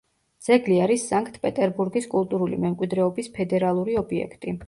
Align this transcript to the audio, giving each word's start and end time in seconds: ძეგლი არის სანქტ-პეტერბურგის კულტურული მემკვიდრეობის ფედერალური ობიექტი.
ძეგლი 0.45 0.77
არის 0.85 1.03
სანქტ-პეტერბურგის 1.09 2.09
კულტურული 2.15 2.59
მემკვიდრეობის 2.65 3.31
ფედერალური 3.39 4.01
ობიექტი. 4.05 4.59